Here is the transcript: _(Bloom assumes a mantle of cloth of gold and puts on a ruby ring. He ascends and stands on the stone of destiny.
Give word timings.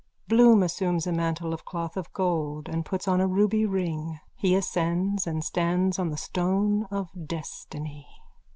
_(Bloom 0.27 0.63
assumes 0.65 1.05
a 1.05 1.11
mantle 1.11 1.53
of 1.53 1.63
cloth 1.63 1.95
of 1.95 2.11
gold 2.11 2.67
and 2.67 2.83
puts 2.83 3.07
on 3.07 3.21
a 3.21 3.27
ruby 3.27 3.67
ring. 3.67 4.19
He 4.35 4.55
ascends 4.55 5.27
and 5.27 5.43
stands 5.43 5.99
on 5.99 6.09
the 6.09 6.17
stone 6.17 6.85
of 6.85 7.11
destiny. 7.27 8.07